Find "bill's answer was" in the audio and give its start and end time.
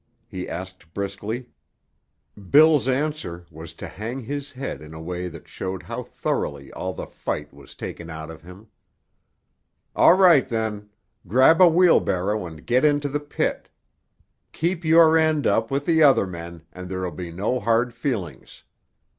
2.49-3.75